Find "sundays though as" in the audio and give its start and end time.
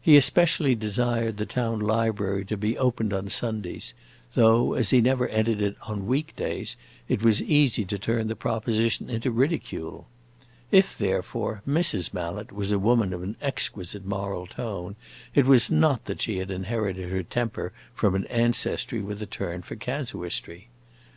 3.28-4.90